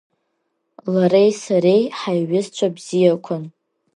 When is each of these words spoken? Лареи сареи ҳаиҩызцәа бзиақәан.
Лареи 0.93 1.31
сареи 1.43 1.83
ҳаиҩызцәа 1.99 2.67
бзиақәан. 2.75 3.43